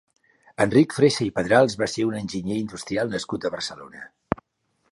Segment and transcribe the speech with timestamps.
[0.63, 4.03] Enric Freixa i Pedrals va ser un enginyer industrial nascut a Barcelona.